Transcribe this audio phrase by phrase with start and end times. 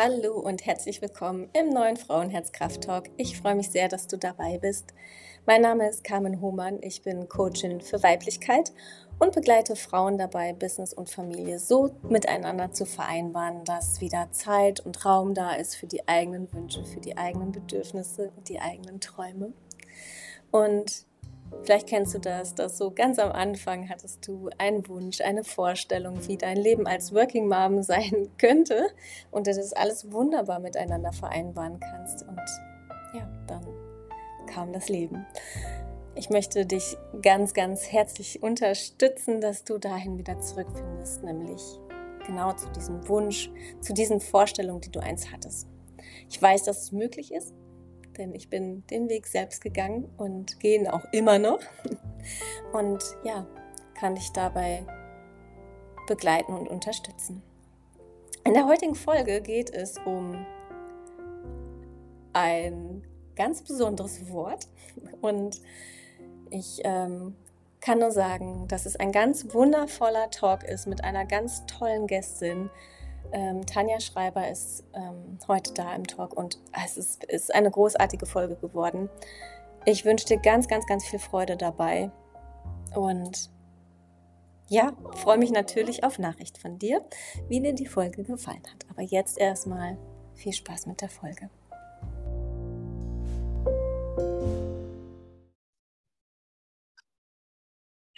[0.00, 3.06] Hallo und herzlich willkommen im neuen Frauenherzkraft Talk.
[3.16, 4.94] Ich freue mich sehr, dass du dabei bist.
[5.44, 6.78] Mein Name ist Carmen Hohmann.
[6.82, 8.72] Ich bin Coachin für Weiblichkeit
[9.18, 15.04] und begleite Frauen dabei, Business und Familie so miteinander zu vereinbaren, dass wieder Zeit und
[15.04, 19.52] Raum da ist für die eigenen Wünsche, für die eigenen Bedürfnisse und die eigenen Träume.
[20.52, 21.07] Und
[21.62, 26.26] Vielleicht kennst du das, dass so ganz am Anfang hattest du einen Wunsch, eine Vorstellung,
[26.26, 28.88] wie dein Leben als Working Mom sein könnte
[29.30, 32.22] und dass das alles wunderbar miteinander vereinbaren kannst.
[32.22, 32.40] Und
[33.14, 33.66] ja, dann
[34.46, 35.26] kam das Leben.
[36.14, 41.62] Ich möchte dich ganz, ganz herzlich unterstützen, dass du dahin wieder zurückfindest, nämlich
[42.26, 45.68] genau zu diesem Wunsch, zu diesen Vorstellungen, die du einst hattest.
[46.28, 47.54] Ich weiß, dass es möglich ist
[48.18, 51.60] denn ich bin den Weg selbst gegangen und gehe ihn auch immer noch.
[52.72, 53.46] Und ja,
[53.94, 54.84] kann dich dabei
[56.06, 57.42] begleiten und unterstützen.
[58.44, 60.46] In der heutigen Folge geht es um
[62.32, 63.02] ein
[63.36, 64.68] ganz besonderes Wort
[65.20, 65.60] und
[66.50, 67.36] ich ähm,
[67.80, 72.70] kann nur sagen, dass es ein ganz wundervoller Talk ist mit einer ganz tollen Gästin,
[73.32, 78.26] ähm, Tanja Schreiber ist ähm, heute da im Talk und es ist, ist eine großartige
[78.26, 79.08] Folge geworden.
[79.84, 82.10] Ich wünsche dir ganz, ganz, ganz viel Freude dabei
[82.94, 83.50] und
[84.68, 87.02] ja, freue mich natürlich auf Nachricht von dir,
[87.48, 88.86] wie dir die Folge gefallen hat.
[88.90, 89.96] Aber jetzt erstmal
[90.34, 91.48] viel Spaß mit der Folge.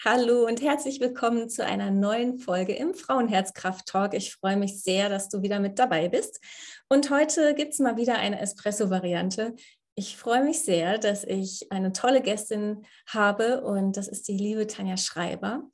[0.03, 4.15] Hallo und herzlich willkommen zu einer neuen Folge im Frauenherzkraft Talk.
[4.15, 6.41] Ich freue mich sehr, dass du wieder mit dabei bist.
[6.89, 9.55] Und heute gibt es mal wieder eine Espresso-Variante.
[9.97, 14.67] Ich freue mich sehr, dass ich eine tolle Gästin habe und das ist die liebe
[14.67, 15.65] Tanja Schreiber.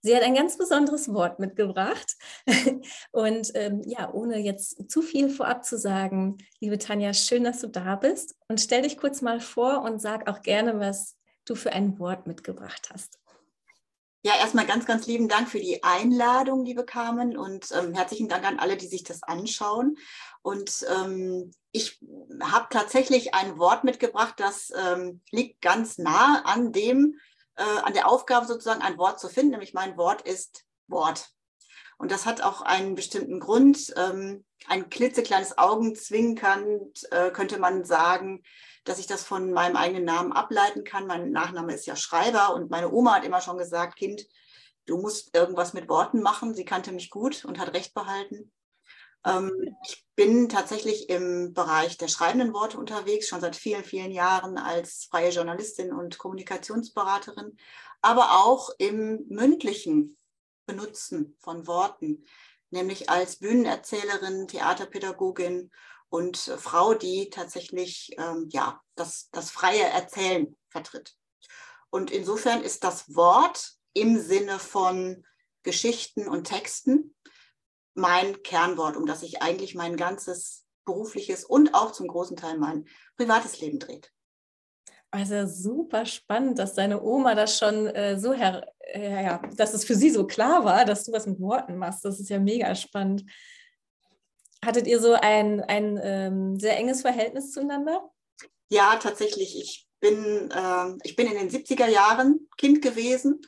[0.00, 2.16] Sie hat ein ganz besonderes Wort mitgebracht.
[3.12, 7.66] Und ähm, ja, ohne jetzt zu viel vorab zu sagen, liebe Tanja, schön, dass du
[7.66, 8.36] da bist.
[8.48, 12.28] Und stell dich kurz mal vor und sag auch gerne, was du für ein Wort
[12.28, 13.18] mitgebracht hast.
[14.26, 18.44] Ja, erstmal ganz, ganz lieben Dank für die Einladung, liebe Carmen, und ähm, herzlichen Dank
[18.44, 19.98] an alle, die sich das anschauen.
[20.42, 22.00] Und ähm, ich
[22.42, 27.20] habe tatsächlich ein Wort mitgebracht, das ähm, liegt ganz nah an dem,
[27.54, 31.28] äh, an der Aufgabe sozusagen, ein Wort zu finden, nämlich mein Wort ist Wort.
[31.96, 33.94] Und das hat auch einen bestimmten Grund.
[33.96, 36.80] Ähm, ein klitzekleines Augenzwinkern
[37.12, 38.42] äh, könnte man sagen,
[38.88, 41.06] dass ich das von meinem eigenen Namen ableiten kann.
[41.06, 44.26] Mein Nachname ist ja Schreiber und meine Oma hat immer schon gesagt, Kind,
[44.86, 46.54] du musst irgendwas mit Worten machen.
[46.54, 48.52] Sie kannte mich gut und hat recht behalten.
[49.24, 54.56] Ähm, ich bin tatsächlich im Bereich der schreibenden Worte unterwegs, schon seit vielen, vielen Jahren
[54.56, 57.56] als freie Journalistin und Kommunikationsberaterin,
[58.00, 60.16] aber auch im mündlichen
[60.66, 62.24] Benutzen von Worten,
[62.70, 65.70] nämlich als Bühnenerzählerin, Theaterpädagogin
[66.08, 71.16] und äh, Frau, die tatsächlich ähm, ja, das, das freie Erzählen vertritt.
[71.90, 75.24] Und insofern ist das Wort im Sinne von
[75.62, 77.14] Geschichten und Texten
[77.94, 82.86] mein Kernwort, um das sich eigentlich mein ganzes berufliches und auch zum großen Teil mein
[83.16, 84.12] privates Leben dreht.
[85.10, 89.84] Also super spannend, dass deine Oma das schon äh, so her, äh, ja, dass es
[89.84, 92.04] für sie so klar war, dass du was mit Worten machst.
[92.04, 93.24] Das ist ja mega spannend.
[94.64, 98.10] Hattet ihr so ein, ein ähm, sehr enges Verhältnis zueinander?
[98.68, 99.56] Ja, tatsächlich.
[99.60, 103.40] Ich bin, äh, ich bin in den 70er Jahren Kind gewesen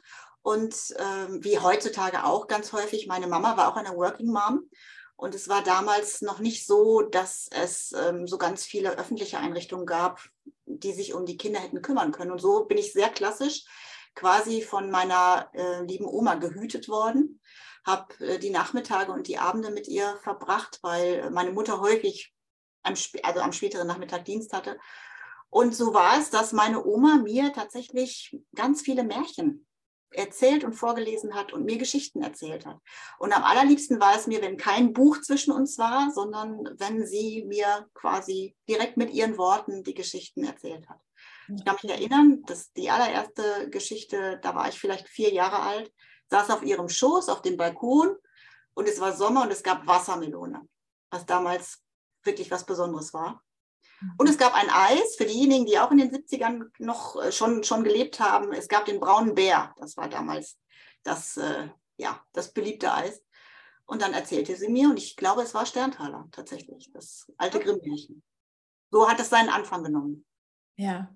[0.42, 4.68] und äh, wie heutzutage auch ganz häufig, meine Mama war auch eine Working Mom.
[5.16, 9.84] Und es war damals noch nicht so, dass es ähm, so ganz viele öffentliche Einrichtungen
[9.84, 10.20] gab,
[10.64, 12.30] die sich um die Kinder hätten kümmern können.
[12.30, 13.64] Und so bin ich sehr klassisch
[14.14, 17.37] quasi von meiner äh, lieben Oma gehütet worden
[17.88, 22.32] habe äh, die Nachmittage und die Abende mit ihr verbracht, weil meine Mutter häufig
[22.82, 24.78] am, also am späteren Nachmittag Dienst hatte.
[25.50, 29.66] Und so war es, dass meine Oma mir tatsächlich ganz viele Märchen
[30.10, 32.78] erzählt und vorgelesen hat und mir Geschichten erzählt hat.
[33.18, 37.44] Und am allerliebsten war es mir, wenn kein Buch zwischen uns war, sondern wenn sie
[37.46, 41.00] mir quasi direkt mit ihren Worten die Geschichten erzählt hat.
[41.54, 45.92] Ich kann mich erinnern, dass die allererste Geschichte, da war ich vielleicht vier Jahre alt,
[46.30, 48.16] saß auf ihrem Schoß auf dem Balkon
[48.74, 50.68] und es war Sommer und es gab Wassermelone,
[51.10, 51.82] was damals
[52.22, 53.42] wirklich was Besonderes war.
[54.16, 57.64] Und es gab ein Eis für diejenigen, die auch in den 70ern noch äh, schon,
[57.64, 58.52] schon gelebt haben.
[58.52, 59.74] Es gab den braunen Bär.
[59.78, 60.56] Das war damals
[61.02, 63.22] das, äh, ja, das beliebte Eis.
[63.86, 68.22] Und dann erzählte sie mir, und ich glaube, es war Sterntaler tatsächlich, das alte Grimm-Märchen.
[68.90, 70.24] So hat es seinen Anfang genommen.
[70.76, 71.12] Ja,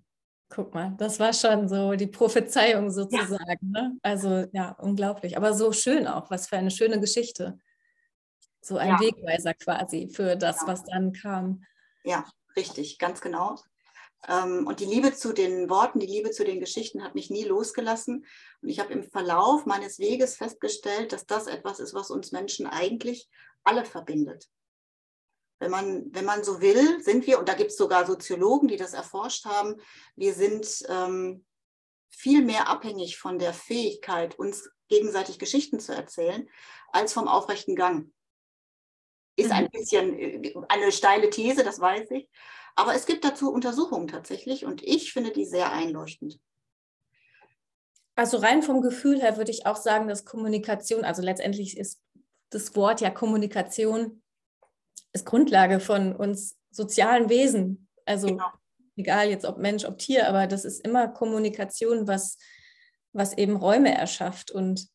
[0.54, 3.72] Guck mal, das war schon so die Prophezeiung sozusagen.
[3.74, 3.82] Ja.
[3.82, 3.98] Ne?
[4.02, 5.38] Also ja, unglaublich.
[5.38, 7.58] Aber so schön auch, was für eine schöne Geschichte.
[8.60, 9.00] so ein ja.
[9.00, 10.66] Wegweiser quasi für das, ja.
[10.66, 11.64] was dann kam.
[12.04, 13.56] Ja, richtig, ganz genau.
[14.28, 17.44] Ähm, und die Liebe zu den Worten, die Liebe zu den Geschichten hat mich nie
[17.44, 18.26] losgelassen.
[18.60, 22.66] Und ich habe im Verlauf meines Weges festgestellt, dass das etwas ist, was uns Menschen
[22.66, 23.30] eigentlich
[23.64, 24.50] alle verbindet.
[25.62, 28.76] Wenn man, wenn man so will, sind wir, und da gibt es sogar Soziologen, die
[28.76, 29.76] das erforscht haben,
[30.16, 31.44] wir sind ähm,
[32.10, 36.48] viel mehr abhängig von der Fähigkeit, uns gegenseitig Geschichten zu erzählen,
[36.88, 38.12] als vom aufrechten Gang.
[39.36, 39.70] Ist ein mhm.
[39.70, 42.28] bisschen äh, eine steile These, das weiß ich.
[42.74, 46.40] Aber es gibt dazu Untersuchungen tatsächlich und ich finde die sehr einleuchtend.
[48.16, 52.00] Also rein vom Gefühl her würde ich auch sagen, dass Kommunikation, also letztendlich ist
[52.50, 54.21] das Wort ja Kommunikation,
[55.12, 57.88] ist Grundlage von uns sozialen Wesen.
[58.04, 58.46] Also genau.
[58.96, 62.38] egal jetzt ob Mensch, ob Tier, aber das ist immer Kommunikation, was,
[63.12, 64.50] was eben Räume erschafft.
[64.50, 64.88] Und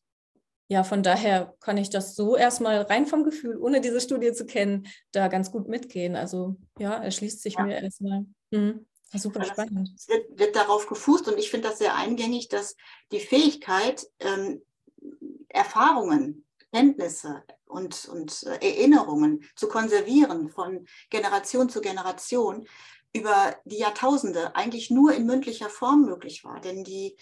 [0.68, 4.44] ja, von daher kann ich das so erstmal rein vom Gefühl, ohne diese Studie zu
[4.44, 6.16] kennen, da ganz gut mitgehen.
[6.16, 7.62] Also ja, erschließt sich ja.
[7.62, 8.26] mir erstmal.
[8.50, 8.86] Mhm.
[9.14, 9.90] Super spannend.
[9.96, 12.76] Es wird, wird, darauf gefußt und ich finde das sehr eingängig, dass
[13.10, 14.60] die Fähigkeit, ähm,
[15.48, 22.66] Erfahrungen, Kenntnisse und, und äh, Erinnerungen zu konservieren von Generation zu Generation
[23.12, 26.60] über die Jahrtausende eigentlich nur in mündlicher Form möglich war.
[26.60, 27.16] Denn die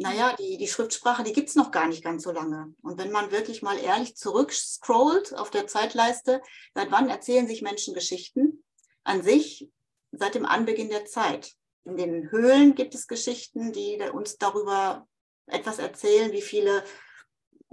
[0.00, 2.74] naja, die, die Schriftsprache, die gibt es noch gar nicht ganz so lange.
[2.80, 6.40] Und wenn man wirklich mal ehrlich zurückscrollt auf der Zeitleiste,
[6.74, 8.64] seit wann erzählen sich Menschen Geschichten?
[9.04, 9.68] An sich
[10.10, 11.52] seit dem Anbeginn der Zeit.
[11.84, 15.06] In den Höhlen gibt es Geschichten, die uns darüber
[15.46, 16.82] etwas erzählen, wie viele,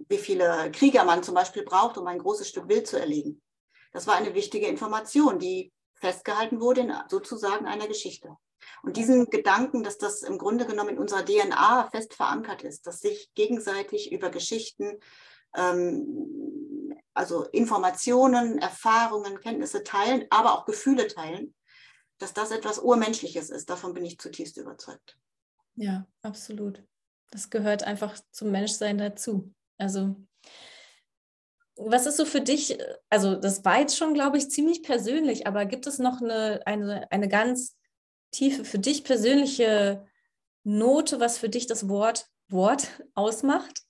[0.10, 3.42] wie viele Krieger man zum Beispiel braucht, um ein großes Stück Wild zu erlegen.
[3.92, 8.36] Das war eine wichtige Information, die festgehalten wurde in sozusagen einer Geschichte.
[8.84, 13.00] Und diesen Gedanken, dass das im Grunde genommen in unserer DNA fest verankert ist, dass
[13.00, 15.00] sich gegenseitig über Geschichten,
[15.56, 21.56] ähm, also Informationen, Erfahrungen, Kenntnisse teilen, aber auch Gefühle teilen,
[22.20, 23.70] dass das etwas Urmenschliches ist.
[23.70, 25.18] Davon bin ich zutiefst überzeugt.
[25.76, 26.84] Ja, absolut.
[27.32, 29.54] Das gehört einfach zum Menschsein dazu.
[29.78, 30.16] Also
[31.78, 32.78] was ist so für dich,
[33.10, 37.12] also das war jetzt schon, glaube ich, ziemlich persönlich, aber gibt es noch eine, eine,
[37.12, 37.78] eine ganz
[38.32, 40.06] tiefe, für dich persönliche
[40.64, 43.84] Note, was für dich das Wort Wort ausmacht?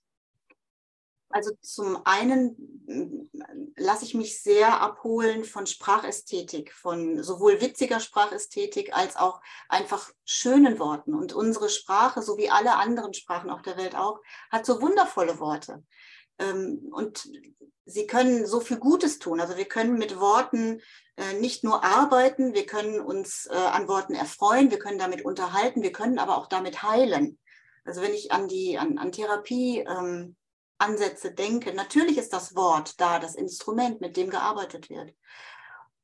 [1.38, 2.56] Also zum einen
[2.88, 3.30] mm,
[3.76, 9.40] lasse ich mich sehr abholen von Sprachästhetik, von sowohl witziger Sprachästhetik als auch
[9.70, 11.14] einfach schönen Worten.
[11.14, 14.20] Und unsere Sprache, so wie alle anderen Sprachen auf der Welt auch,
[14.50, 15.84] hat so wundervolle Worte.
[16.40, 17.30] Ähm, und
[17.86, 19.40] sie können so viel Gutes tun.
[19.40, 20.82] Also wir können mit Worten
[21.18, 25.84] äh, nicht nur arbeiten, wir können uns äh, an Worten erfreuen, wir können damit unterhalten,
[25.84, 27.38] wir können aber auch damit heilen.
[27.86, 30.36] Also wenn ich an die an, an Therapieansätze ähm,
[31.38, 35.14] denke, natürlich ist das Wort da, das Instrument, mit dem gearbeitet wird.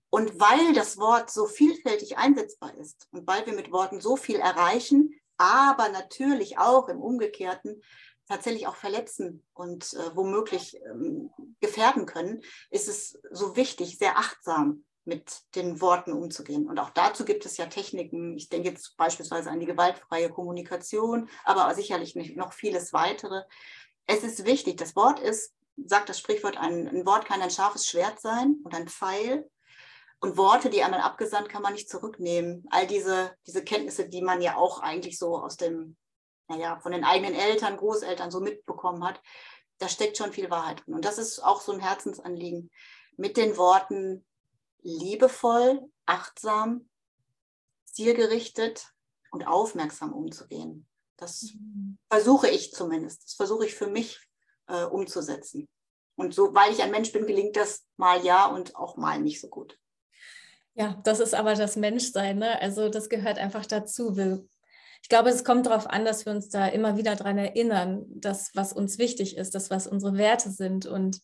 [0.10, 4.36] Und weil das Wort so vielfältig einsetzbar ist und weil wir mit Worten so viel
[4.36, 7.82] erreichen, aber natürlich auch im Umgekehrten
[8.28, 14.86] tatsächlich auch verletzen und äh, womöglich ähm, gefährden können, ist es so wichtig, sehr achtsam
[15.06, 16.68] mit den Worten umzugehen.
[16.68, 18.38] Und auch dazu gibt es ja Techniken.
[18.38, 23.42] Ich denke jetzt beispielsweise an die gewaltfreie Kommunikation, aber sicherlich noch vieles weitere.
[24.06, 25.54] Es ist wichtig, das Wort ist,
[25.86, 29.50] sagt das Sprichwort, ein, ein Wort kann ein scharfes Schwert sein und ein Pfeil.
[30.20, 32.66] Und Worte, die einmal abgesandt, kann man nicht zurücknehmen.
[32.70, 35.98] All diese, diese Kenntnisse, die man ja auch eigentlich so aus dem,
[36.48, 39.22] naja, von den eigenen Eltern, Großeltern so mitbekommen hat,
[39.80, 40.94] da steckt schon viel Wahrheit drin.
[40.94, 42.72] Und das ist auch so ein Herzensanliegen,
[43.18, 44.26] mit den Worten
[44.82, 46.90] liebevoll, achtsam,
[47.86, 48.94] zielgerichtet
[49.32, 50.88] und aufmerksam umzugehen.
[51.18, 51.98] Das mhm.
[52.10, 53.24] versuche ich zumindest.
[53.26, 54.20] Das versuche ich für mich
[54.68, 55.68] äh, umzusetzen.
[56.16, 59.42] Und so, weil ich ein Mensch bin, gelingt das mal ja und auch mal nicht
[59.42, 59.80] so gut.
[60.76, 62.40] Ja, das ist aber das Menschsein.
[62.40, 62.60] Ne?
[62.62, 64.16] Also das gehört einfach dazu.
[64.16, 64.44] Wir,
[65.02, 68.52] ich glaube, es kommt darauf an, dass wir uns da immer wieder daran erinnern, dass
[68.56, 70.86] was uns wichtig ist, das, was unsere Werte sind.
[70.86, 71.20] Und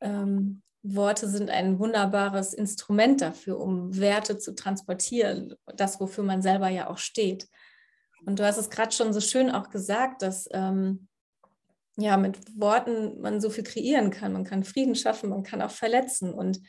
[0.00, 6.68] ähm, Worte sind ein wunderbares Instrument dafür, um Werte zu transportieren, das, wofür man selber
[6.68, 7.48] ja auch steht.
[8.24, 11.08] Und du hast es gerade schon so schön auch gesagt, dass ähm,
[11.96, 14.32] ja mit Worten man so viel kreieren kann.
[14.32, 16.32] Man kann Frieden schaffen, man kann auch verletzen.
[16.32, 16.60] Und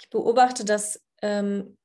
[0.00, 1.78] ich beobachte das ähm,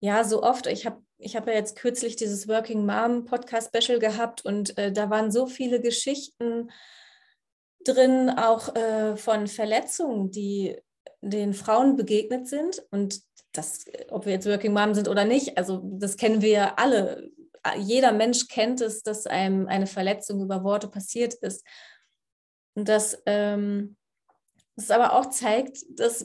[0.00, 0.66] ja so oft.
[0.66, 4.92] Ich habe ich hab ja jetzt kürzlich dieses Working Mom Podcast Special gehabt und äh,
[4.92, 6.70] da waren so viele Geschichten
[7.84, 10.76] drin auch äh, von Verletzungen, die
[11.20, 12.82] den Frauen begegnet sind.
[12.90, 13.20] Und
[13.52, 17.30] das, ob wir jetzt Working Mom sind oder nicht, also das kennen wir alle.
[17.78, 21.64] Jeder Mensch kennt es, dass einem eine Verletzung über Worte passiert ist.
[22.74, 23.96] Und dass ähm,
[24.76, 26.24] es aber auch zeigt, dass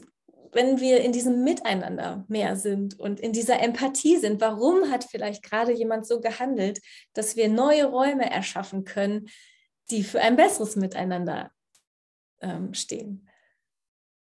[0.52, 5.44] wenn wir in diesem Miteinander mehr sind und in dieser Empathie sind, warum hat vielleicht
[5.44, 6.80] gerade jemand so gehandelt,
[7.12, 9.28] dass wir neue Räume erschaffen können,
[9.90, 11.52] die für ein besseres Miteinander
[12.40, 13.28] ähm, stehen.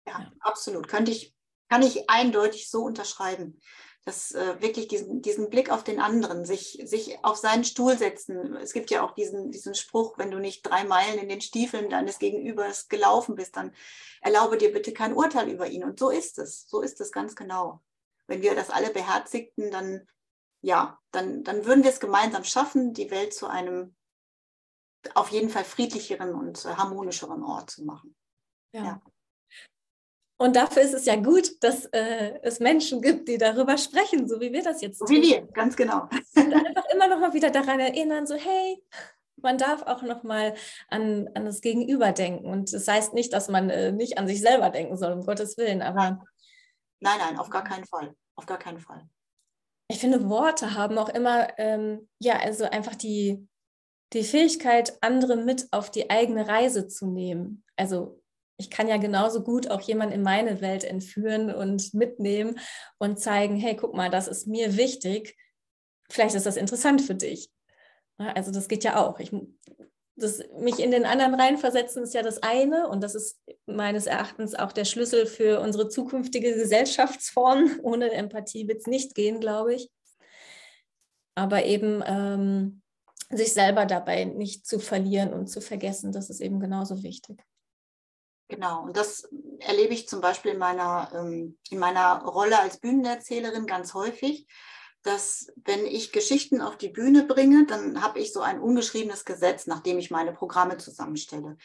[0.07, 0.89] Ja, absolut.
[0.89, 1.35] Könnte ich,
[1.69, 3.61] kann ich eindeutig so unterschreiben
[4.07, 8.55] das äh, wirklich diesen, diesen Blick auf den anderen, sich, sich auf seinen Stuhl setzen.
[8.55, 11.91] Es gibt ja auch diesen, diesen Spruch, wenn du nicht drei Meilen in den Stiefeln
[11.91, 13.75] deines Gegenübers gelaufen bist, dann
[14.21, 15.83] erlaube dir bitte kein Urteil über ihn.
[15.83, 17.83] Und so ist es, so ist es ganz genau.
[18.29, 20.07] Wenn wir das alle beherzigten, dann,
[20.61, 23.97] ja, dann, dann würden wir es gemeinsam schaffen, die Welt zu einem
[25.15, 28.15] auf jeden Fall friedlicheren und harmonischeren Ort zu machen.
[28.71, 28.85] ja.
[28.85, 29.01] ja.
[30.39, 34.39] Und dafür ist es ja gut, dass äh, es Menschen gibt, die darüber sprechen, so
[34.41, 35.09] wie wir das jetzt tun.
[35.09, 36.09] Wie wir, ganz genau.
[36.37, 38.83] Und einfach immer noch mal wieder daran erinnern, so hey,
[39.37, 40.55] man darf auch noch mal
[40.89, 42.47] an, an das Gegenüber denken.
[42.47, 45.57] Und das heißt nicht, dass man äh, nicht an sich selber denken soll, um Gottes
[45.57, 45.81] Willen.
[45.81, 46.23] Aber
[47.01, 48.15] nein, nein, auf gar keinen Fall.
[48.35, 49.09] Auf gar keinen Fall.
[49.89, 53.49] Ich finde, Worte haben auch immer, ähm, ja, also einfach die,
[54.13, 57.65] die Fähigkeit, andere mit auf die eigene Reise zu nehmen.
[57.77, 58.21] Also
[58.59, 62.59] ich kann ja genauso gut auch jemanden in meine Welt entführen und mitnehmen
[62.99, 65.37] und zeigen, hey, guck mal, das ist mir wichtig.
[66.11, 67.51] Vielleicht ist das interessant für dich.
[68.17, 69.19] Also das geht ja auch.
[69.21, 69.31] Ich,
[70.17, 74.55] das, mich in den anderen reinversetzen ist ja das eine und das ist meines Erachtens
[74.55, 77.79] auch der Schlüssel für unsere zukünftige Gesellschaftsform.
[77.83, 79.91] Ohne Empathie wird es nicht gehen, glaube ich.
[81.35, 82.81] Aber eben ähm,
[83.29, 87.43] sich selber dabei nicht zu verlieren und zu vergessen, das ist eben genauso wichtig.
[88.49, 93.67] Genau, und das erlebe ich zum Beispiel in meiner, ähm, in meiner Rolle als Bühnenerzählerin
[93.67, 94.47] ganz häufig,
[95.03, 99.67] dass wenn ich Geschichten auf die Bühne bringe, dann habe ich so ein ungeschriebenes Gesetz,
[99.67, 101.57] nachdem ich meine Programme zusammenstelle.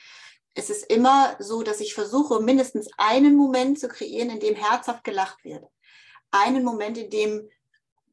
[0.54, 5.04] Es ist immer so, dass ich versuche, mindestens einen Moment zu kreieren, in dem herzhaft
[5.04, 5.66] gelacht wird.
[6.32, 7.50] Einen Moment, in dem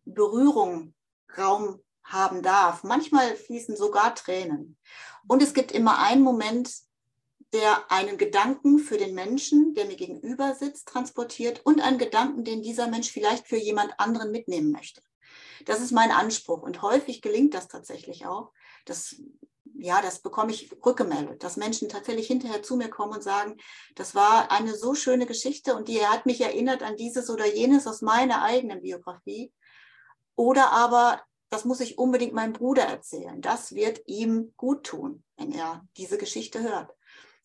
[0.05, 0.95] Berührung
[1.37, 2.85] Raum haben darf.
[2.85, 4.79] Manchmal fließen sogar Tränen.
[5.27, 6.71] Und es gibt immer einen Moment,
[7.53, 12.63] der einen Gedanken für den Menschen, der mir gegenüber sitzt, transportiert und einen Gedanken, den
[12.63, 15.03] dieser Mensch vielleicht für jemand anderen mitnehmen möchte.
[15.65, 18.53] Das ist mein Anspruch und häufig gelingt das tatsächlich auch.
[18.85, 19.17] Das,
[19.75, 23.57] ja, das bekomme ich rückgemeldet, dass Menschen tatsächlich hinterher zu mir kommen und sagen,
[23.95, 27.87] das war eine so schöne Geschichte und die hat mich erinnert an dieses oder jenes
[27.87, 29.53] aus meiner eigenen Biografie.
[30.37, 33.41] Oder aber, das muss ich unbedingt meinem Bruder erzählen.
[33.41, 36.95] Das wird ihm gut tun, wenn er diese Geschichte hört.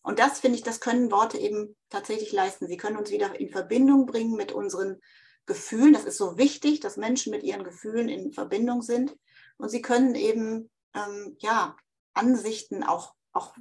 [0.04, 2.68] Und das finde ich, das können Worte eben tatsächlich leisten.
[2.68, 5.02] Sie können uns wieder in Verbindung bringen mit unseren
[5.46, 5.94] Gefühlen.
[5.94, 9.16] Das ist so wichtig, dass Menschen mit ihren Gefühlen in Verbindung sind.
[9.58, 11.78] Und sie können eben ähm, ja,
[12.14, 13.56] Ansichten auch, auch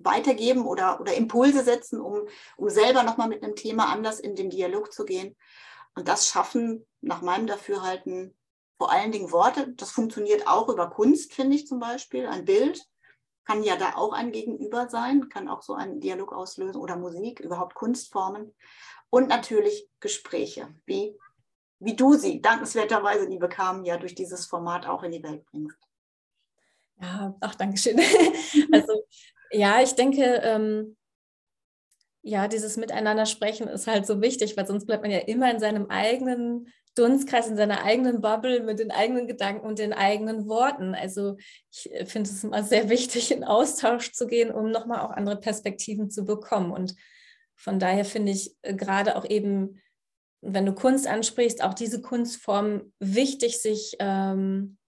[0.00, 2.26] weitergeben oder, oder Impulse setzen, um,
[2.56, 5.36] um selber nochmal mit einem Thema anders in den Dialog zu gehen.
[5.94, 8.36] Und das schaffen nach meinem Dafürhalten
[8.76, 9.72] vor allen Dingen Worte.
[9.76, 12.84] Das funktioniert auch über Kunst, finde ich zum Beispiel, ein Bild
[13.46, 17.40] kann ja da auch ein Gegenüber sein, kann auch so einen Dialog auslösen oder Musik,
[17.40, 18.54] überhaupt Kunstformen.
[19.08, 21.16] Und natürlich Gespräche, wie,
[21.78, 25.78] wie du sie dankenswerterweise, liebe Carmen, ja durch dieses Format auch in die Welt bringst.
[27.00, 27.98] Ja, ach, danke schön.
[28.72, 29.04] also,
[29.52, 30.96] ja, ich denke, ähm,
[32.22, 35.60] ja, dieses Miteinander sprechen ist halt so wichtig, weil sonst bleibt man ja immer in
[35.60, 40.94] seinem eigenen Dunstkreis, in seiner eigenen Bubble mit den eigenen Gedanken und den eigenen Worten.
[40.94, 41.36] Also
[41.70, 45.38] ich äh, finde es immer sehr wichtig, in Austausch zu gehen, um nochmal auch andere
[45.38, 46.72] Perspektiven zu bekommen.
[46.72, 46.94] Und
[47.54, 49.80] von daher finde ich äh, gerade auch eben,
[50.40, 54.78] wenn du Kunst ansprichst, auch diese Kunstform wichtig, sich ähm,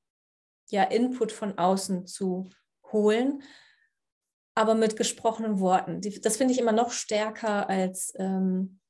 [0.71, 2.49] ja Input von außen zu
[2.91, 3.43] holen,
[4.55, 6.01] aber mit gesprochenen Worten.
[6.23, 8.81] Das finde ich immer noch stärker als ähm,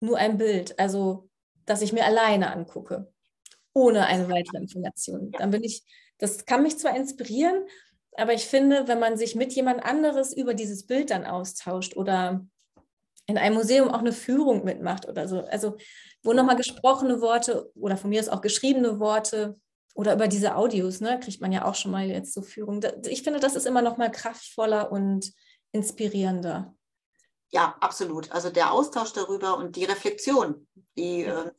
[0.00, 0.78] nur ein Bild.
[0.78, 1.30] Also
[1.66, 3.12] dass ich mir alleine angucke,
[3.72, 5.32] ohne eine weitere Information.
[5.32, 5.82] Dann bin ich,
[6.18, 7.64] das kann mich zwar inspirieren,
[8.16, 12.46] aber ich finde, wenn man sich mit jemand anderes über dieses Bild dann austauscht oder
[13.26, 15.76] in einem Museum auch eine Führung mitmacht oder so, also
[16.22, 19.56] wo nochmal gesprochene Worte oder von mir ist auch geschriebene Worte
[19.94, 22.80] oder über diese Audios, ne, kriegt man ja auch schon mal jetzt so Führung.
[23.06, 25.32] Ich finde, das ist immer noch mal kraftvoller und
[25.72, 26.74] inspirierender.
[27.52, 28.32] Ja, absolut.
[28.32, 30.66] Also der Austausch darüber und die Reflexion,
[30.96, 31.44] die ja.
[31.44, 31.50] äh,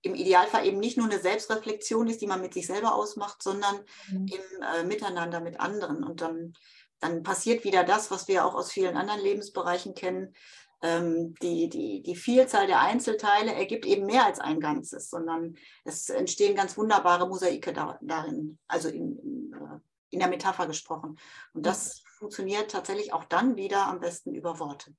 [0.00, 3.76] im Idealfall eben nicht nur eine Selbstreflexion ist, die man mit sich selber ausmacht, sondern
[4.10, 4.26] mhm.
[4.26, 6.02] im äh, Miteinander mit anderen.
[6.02, 6.54] Und dann,
[7.00, 10.34] dann passiert wieder das, was wir auch aus vielen anderen Lebensbereichen kennen.
[10.80, 15.54] Ähm, die, die, die Vielzahl der Einzelteile ergibt eben mehr als ein Ganzes, sondern
[15.84, 19.78] es entstehen ganz wunderbare Mosaike da, darin, also in, in, äh,
[20.10, 21.18] in der Metapher gesprochen.
[21.52, 24.92] Und das funktioniert tatsächlich auch dann wieder am besten über Worte.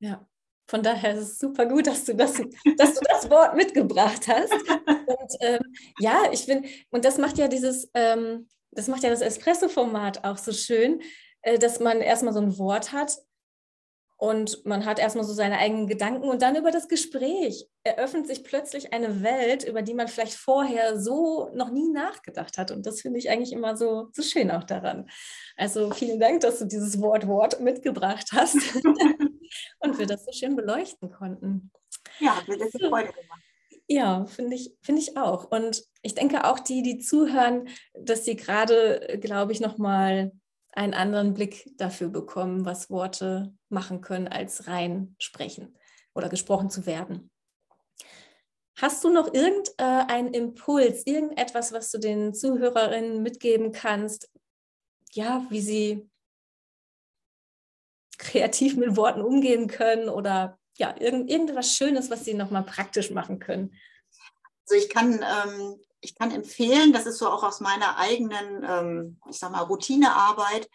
[0.00, 0.26] Ja,
[0.68, 2.34] Von daher ist es super gut, dass du das,
[2.78, 4.52] dass du das Wort mitgebracht hast.
[4.52, 5.60] Und ähm,
[5.98, 10.38] ja, ich finde, und das macht ja dieses, ähm, das macht ja das Espresso-Format auch
[10.38, 11.02] so schön,
[11.42, 13.18] äh, dass man erstmal so ein Wort hat
[14.16, 18.44] und man hat erstmal so seine eigenen Gedanken und dann über das Gespräch eröffnet sich
[18.44, 22.70] plötzlich eine Welt, über die man vielleicht vorher so noch nie nachgedacht hat.
[22.70, 25.08] Und das finde ich eigentlich immer so, so schön auch daran.
[25.56, 28.58] Also vielen Dank, dass du dieses Wort Wort mitgebracht hast
[30.00, 31.70] wir das so schön beleuchten konnten.
[32.18, 33.42] Ja, hat mir das Freude gemacht.
[33.86, 35.50] Ja, finde ich, finde ich auch.
[35.50, 40.32] Und ich denke auch die, die zuhören, dass sie gerade, glaube ich, nochmal
[40.72, 45.76] einen anderen Blick dafür bekommen, was Worte machen können, als rein sprechen
[46.14, 47.30] oder gesprochen zu werden.
[48.76, 54.30] Hast du noch irgendeinen Impuls, irgendetwas, was du den Zuhörerinnen mitgeben kannst,
[55.12, 56.09] ja, wie sie
[58.20, 63.38] kreativ mit Worten umgehen können oder ja, irgend, irgendwas Schönes, was sie nochmal praktisch machen
[63.38, 63.74] können?
[64.66, 69.20] Also ich kann ähm, ich kann empfehlen, das ist so auch aus meiner eigenen, ähm,
[69.28, 70.68] ich sag mal, Routinearbeit.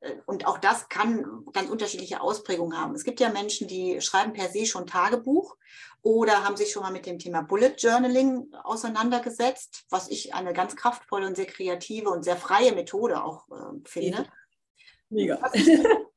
[0.00, 2.94] Äh, und auch das kann ganz unterschiedliche Ausprägungen haben.
[2.94, 5.56] Es gibt ja Menschen, die schreiben per se schon Tagebuch
[6.02, 10.74] oder haben sich schon mal mit dem Thema Bullet Journaling auseinandergesetzt, was ich eine ganz
[10.76, 14.26] kraftvolle und sehr kreative und sehr freie Methode auch äh, finde.
[15.10, 15.38] Mega.
[15.42, 15.66] Was ich,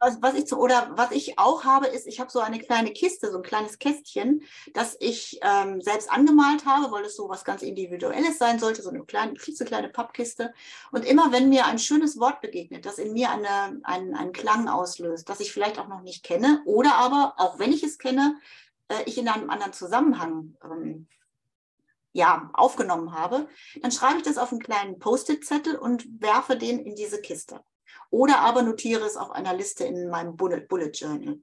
[0.03, 3.31] was, was ich, oder was ich auch habe, ist, ich habe so eine kleine Kiste,
[3.31, 4.43] so ein kleines Kästchen,
[4.73, 8.89] das ich ähm, selbst angemalt habe, weil es so was ganz Individuelles sein sollte, so
[8.89, 10.53] eine kleine, klitzekleine Pappkiste.
[10.91, 14.67] Und immer wenn mir ein schönes Wort begegnet, das in mir eine, einen, einen Klang
[14.67, 18.37] auslöst, das ich vielleicht auch noch nicht kenne, oder aber, auch wenn ich es kenne,
[18.89, 21.07] äh, ich in einem anderen Zusammenhang ähm,
[22.11, 23.47] ja, aufgenommen habe,
[23.81, 27.61] dann schreibe ich das auf einen kleinen Post-it-Zettel und werfe den in diese Kiste
[28.13, 31.39] oder aber notiere es auf einer Liste in meinem Bullet, Bullet Journal.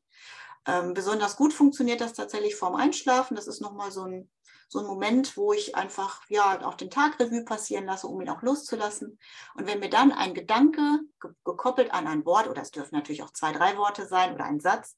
[0.67, 3.35] Ähm, besonders gut funktioniert das tatsächlich vorm Einschlafen.
[3.35, 4.31] Das ist nochmal so ein,
[4.69, 8.29] so ein Moment, wo ich einfach ja auch den Tag Revue passieren lasse, um ihn
[8.29, 9.19] auch loszulassen.
[9.57, 13.25] Und wenn mir dann ein Gedanke ge gekoppelt an ein Wort, oder es dürfen natürlich
[13.25, 14.97] auch zwei, drei Worte sein oder ein Satz,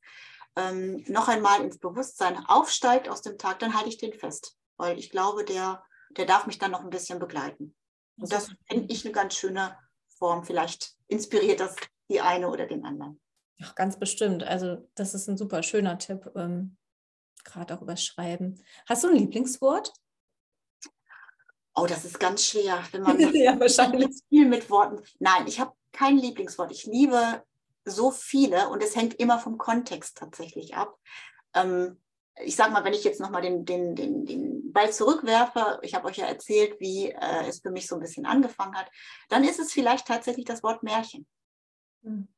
[0.57, 4.59] ähm, noch einmal ins Bewusstsein aufsteigt aus dem Tag, dann halte ich den fest.
[4.77, 7.75] Weil ich glaube, der, der darf mich dann noch ein bisschen begleiten.
[8.19, 9.75] Und das finde ich eine ganz schöne
[10.23, 10.45] Form.
[10.45, 11.75] Vielleicht inspiriert das
[12.09, 13.21] die eine oder den anderen.
[13.61, 14.45] Ach, ganz bestimmt.
[14.45, 16.77] Also das ist ein super schöner Tipp, ähm,
[17.43, 18.63] gerade auch übers Schreiben.
[18.87, 19.93] Hast du ein Lieblingswort?
[21.75, 25.03] Oh, das ist ganz schwer, wenn man ja, wahrscheinlich viel mit Worten.
[25.19, 26.71] Nein, ich habe kein Lieblingswort.
[26.71, 27.43] Ich liebe
[27.85, 30.97] so viele und es hängt immer vom Kontext tatsächlich ab.
[31.53, 32.01] Ähm,
[32.45, 36.09] ich sage mal, wenn ich jetzt nochmal den, den, den, den Ball zurückwerfe, ich habe
[36.09, 38.91] euch ja erzählt, wie äh, es für mich so ein bisschen angefangen hat,
[39.29, 41.27] dann ist es vielleicht tatsächlich das Wort Märchen.
[42.03, 42.29] Mhm.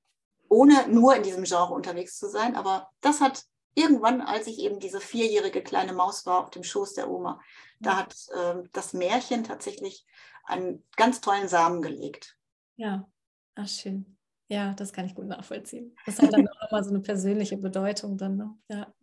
[0.49, 3.45] Ohne nur in diesem Genre unterwegs zu sein, aber das hat
[3.75, 7.85] irgendwann, als ich eben diese vierjährige kleine Maus war auf dem Schoß der Oma, mhm.
[7.85, 10.07] da hat äh, das Märchen tatsächlich
[10.45, 12.37] einen ganz tollen Samen gelegt.
[12.77, 13.09] Ja,
[13.55, 14.17] ach schön.
[14.49, 15.97] Ja, das kann ich gut nachvollziehen.
[16.05, 18.37] Das hat dann auch nochmal so eine persönliche Bedeutung dann.
[18.37, 18.55] Ne?
[18.69, 18.95] Ja.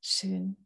[0.00, 0.56] Schön.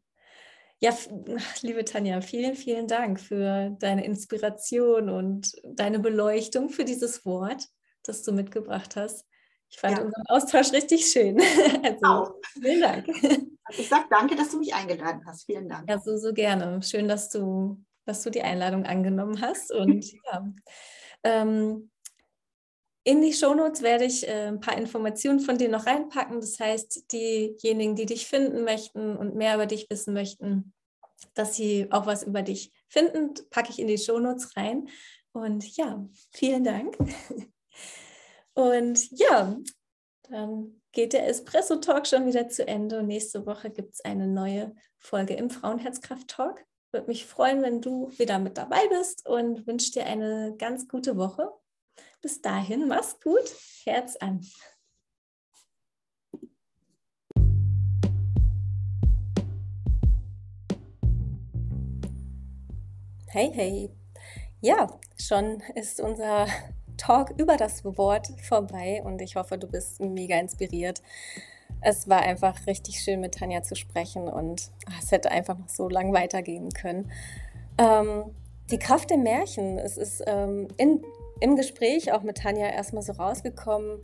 [0.79, 0.91] Ja,
[1.61, 7.67] liebe Tanja, vielen, vielen Dank für deine Inspiration und deine Beleuchtung für dieses Wort,
[8.03, 9.25] das du mitgebracht hast.
[9.69, 10.03] Ich fand ja.
[10.03, 11.39] unseren Austausch richtig schön.
[11.83, 12.33] Also, auch.
[12.53, 13.07] Vielen Dank.
[13.77, 15.45] Ich sage danke, dass du mich eingeladen hast.
[15.45, 15.89] Vielen Dank.
[15.89, 16.81] Ja, so, so gerne.
[16.81, 19.73] Schön, dass du, dass du die Einladung angenommen hast.
[19.73, 20.47] Und ja,
[21.23, 21.91] ähm,
[23.07, 26.41] in die Shownotes werde ich äh, ein paar Informationen von dir noch reinpacken.
[26.41, 30.73] Das heißt, diejenigen, die dich finden möchten und mehr über dich wissen möchten,
[31.33, 34.89] dass sie auch was über dich finden, packe ich in die Shownotes rein.
[35.31, 36.97] Und ja, vielen Dank.
[38.53, 39.55] Und ja,
[40.23, 44.25] dann geht der Espresso Talk schon wieder zu Ende und nächste Woche gibt es eine
[44.25, 46.65] neue Folge im Frauenherzkraft Talk.
[46.91, 51.17] Würde mich freuen, wenn du wieder mit dabei bist und wünsche dir eine ganz gute
[51.17, 51.51] Woche
[52.27, 54.41] bis dahin, mach's gut, Herz an.
[63.27, 63.89] Hey, hey.
[64.59, 66.47] Ja, schon ist unser
[66.97, 71.01] Talk über das Wort vorbei und ich hoffe, du bist mega inspiriert.
[71.79, 75.69] Es war einfach richtig schön, mit Tanja zu sprechen und ach, es hätte einfach noch
[75.69, 77.09] so lang weitergehen können.
[77.77, 78.35] Ähm,
[78.69, 81.01] die Kraft der Märchen, es ist ähm, in
[81.39, 84.01] im Gespräch auch mit Tanja erstmal so rausgekommen,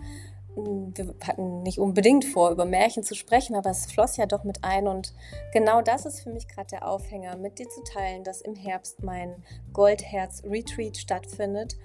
[0.56, 4.44] hm, wir hatten nicht unbedingt vor, über Märchen zu sprechen, aber es floss ja doch
[4.44, 4.88] mit ein.
[4.88, 5.14] Und
[5.52, 9.04] genau das ist für mich gerade der Aufhänger, mit dir zu teilen, dass im Herbst
[9.04, 9.44] mein
[9.74, 11.78] Goldherz-Retreat stattfindet.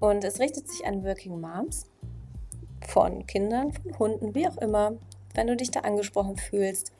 [0.00, 1.86] Und es richtet sich an Working Moms
[2.86, 4.94] von Kindern, von Hunden, wie auch immer,
[5.34, 6.92] wenn du dich da angesprochen fühlst.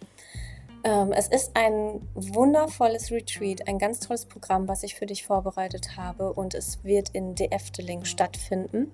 [0.85, 5.97] Ähm, es ist ein wundervolles Retreat, ein ganz tolles Programm, was ich für dich vorbereitet
[5.97, 8.91] habe und es wird in De Efteling stattfinden.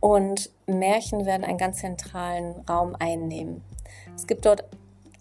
[0.00, 3.62] Und Märchen werden einen ganz zentralen Raum einnehmen.
[4.14, 4.64] Es gibt dort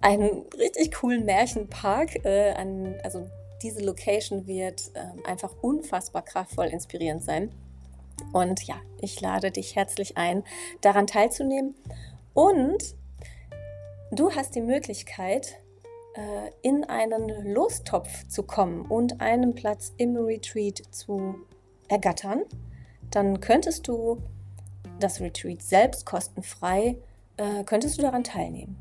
[0.01, 2.23] einen richtig coolen Märchenpark.
[2.25, 3.28] Äh, an, also
[3.63, 7.51] diese Location wird äh, einfach unfassbar kraftvoll inspirierend sein.
[8.32, 10.43] Und ja, ich lade dich herzlich ein,
[10.82, 11.73] daran teilzunehmen.
[12.34, 12.95] Und
[14.12, 15.60] du hast die Möglichkeit,
[16.15, 21.36] äh, in einen Lostopf zu kommen und einen Platz im Retreat zu
[21.88, 22.44] ergattern.
[23.12, 24.22] Dann könntest du
[25.00, 26.98] das Retreat selbst kostenfrei,
[27.38, 28.78] äh, könntest du daran teilnehmen.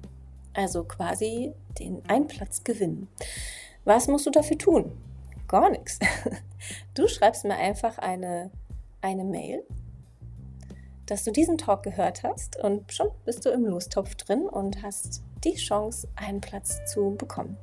[0.53, 3.09] Also quasi den Einplatz gewinnen.
[3.85, 4.93] Was musst du dafür tun?
[5.49, 5.99] Gar nichts.
[6.95, 8.51] Du schreibst mir einfach eine,
[9.03, 9.65] eine Mail,
[11.07, 15.23] dass du diesen Talk gehört hast und schon bist du im Lostopf drin und hast
[15.45, 17.57] die Chance, einen Platz zu bekommen.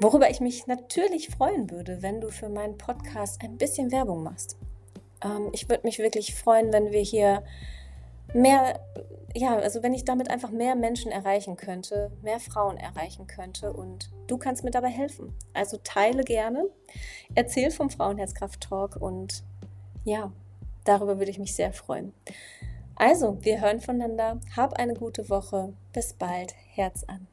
[0.00, 4.58] Worüber ich mich natürlich freuen würde, wenn du für meinen Podcast ein bisschen Werbung machst.
[5.24, 7.42] Ähm, ich würde mich wirklich freuen, wenn wir hier
[8.34, 8.80] mehr,
[9.34, 14.10] ja, also wenn ich damit einfach mehr Menschen erreichen könnte, mehr Frauen erreichen könnte und
[14.26, 15.34] du kannst mir dabei helfen.
[15.54, 16.68] Also teile gerne,
[17.34, 19.44] erzähl vom Frauenherzkraft Talk und
[20.04, 20.30] ja,
[20.88, 22.12] darüber würde ich mich sehr freuen.
[22.94, 24.40] Also, wir hören voneinander.
[24.56, 25.74] Hab eine gute Woche.
[25.92, 26.54] Bis bald.
[26.74, 27.26] Herz an.